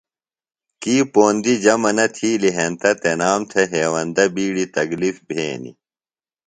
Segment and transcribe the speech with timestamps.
[0.81, 5.77] کی پوندیۡ جمع نہ تِھیلیۡ ہینتہ تنام تھےۡ ہیوندہ بِیڈیۡ تکلِف بھینیۡ۔